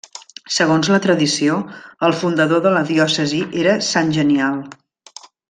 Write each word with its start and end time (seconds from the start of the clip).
Segons 0.53 0.87
la 0.93 0.99
tradició, 1.03 1.57
el 2.07 2.15
fundador 2.21 2.63
de 2.67 2.71
la 2.77 2.81
diòcesi 2.93 3.43
era 3.67 3.77
sant 3.91 4.11
Genial. 4.19 4.59